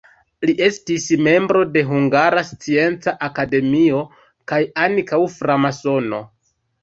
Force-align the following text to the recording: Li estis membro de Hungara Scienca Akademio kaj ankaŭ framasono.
Li 0.49 0.53
estis 0.67 1.03
membro 1.27 1.59
de 1.73 1.81
Hungara 1.89 2.43
Scienca 2.47 3.13
Akademio 3.27 4.01
kaj 4.53 4.61
ankaŭ 4.87 5.21
framasono. 5.37 6.23